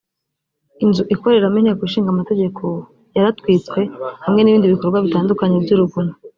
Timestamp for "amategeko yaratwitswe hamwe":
2.11-4.41